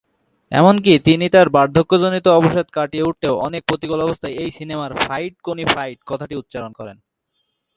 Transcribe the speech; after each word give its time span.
এমনকি 0.51 0.91
তিনি 0.99 1.25
তার 1.29 1.47
বার্ধক্যজনিত 1.49 2.25
অবসাদ 2.31 2.67
কাটিয়ে 2.71 3.07
উঠতে 3.09 3.27
অনেক 3.47 3.61
প্রতিকূল 3.67 3.99
অবস্থায় 4.01 4.35
এই 4.35 4.49
সিনেমার 4.51 4.91
"ফাইট-কোনি-ফাইট" 5.01 5.99
কথাটি 6.05 6.33
উচ্চারণ 6.35 6.71
করেন। 6.73 6.97